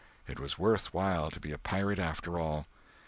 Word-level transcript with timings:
It 0.27 0.39
was 0.39 0.57
worth 0.57 0.95
while 0.95 1.29
to 1.29 1.39
be 1.39 1.51
a 1.51 1.59
pirate, 1.59 1.99
after 1.99 2.39
all. 2.39 2.65